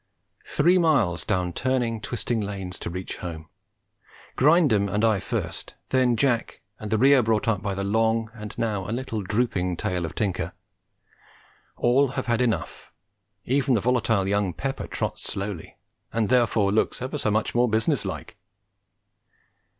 Three 0.47 0.79
miles 0.79 1.23
down 1.23 1.53
turning 1.53 2.01
twisting 2.01 2.41
lanes 2.41 2.79
to 2.79 2.89
reach 2.89 3.17
home, 3.17 3.49
Grindum 4.35 4.89
and 4.89 5.05
I 5.05 5.19
first, 5.19 5.75
then 5.89 6.17
Jack, 6.17 6.61
and 6.79 6.89
the 6.89 6.97
rear 6.97 7.21
brought 7.21 7.47
up 7.47 7.61
by 7.61 7.75
the 7.75 7.83
long 7.83 8.31
and 8.33 8.57
now 8.57 8.89
a 8.89 8.89
little 8.89 9.21
drooping 9.21 9.77
tail 9.77 10.03
of 10.03 10.15
Tinker. 10.15 10.53
All 11.77 12.07
have 12.07 12.25
had 12.25 12.41
enough; 12.41 12.91
even 13.45 13.75
the 13.75 13.79
volatile 13.81 14.27
young 14.27 14.53
Pepper 14.53 14.87
trots 14.87 15.21
slowly, 15.21 15.77
and 16.11 16.29
therefore 16.29 16.71
looks 16.71 16.99
ever 16.99 17.19
so 17.19 17.29
much 17.29 17.53
more 17.53 17.69
business 17.69 18.03
like. 18.03 18.37